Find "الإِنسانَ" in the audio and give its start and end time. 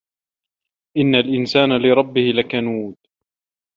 1.15-1.69